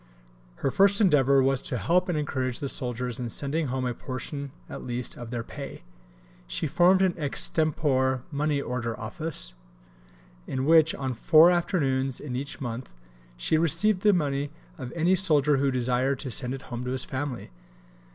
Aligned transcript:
Her 0.55 0.71
first 0.71 0.99
endeavour 0.99 1.43
was 1.43 1.61
to 1.61 1.77
help 1.77 2.09
and 2.09 2.17
encourage 2.17 2.57
the 2.59 2.69
soldiers 2.69 3.19
in 3.19 3.29
sending 3.29 3.67
home 3.67 3.85
a 3.85 3.93
portion 3.93 4.49
at 4.67 4.83
least 4.83 5.15
of 5.15 5.29
their 5.29 5.43
pay. 5.43 5.83
She 6.47 6.65
formed 6.65 7.03
an 7.03 7.13
extempore 7.19 8.23
Money 8.31 8.59
Order 8.59 8.99
Office, 8.99 9.53
in 10.47 10.65
which, 10.65 10.95
on 10.95 11.13
four 11.13 11.51
afternoons 11.51 12.19
in 12.19 12.35
each 12.35 12.59
month, 12.59 12.91
she 13.37 13.59
received 13.59 14.01
the 14.01 14.11
money 14.11 14.49
of 14.75 14.91
any 14.95 15.15
soldier 15.15 15.57
who 15.57 15.69
desired 15.69 16.17
to 16.21 16.31
send 16.31 16.55
it 16.55 16.63
home 16.73 16.83
to 16.85 16.89
his 16.93 17.05
family. 17.05 17.51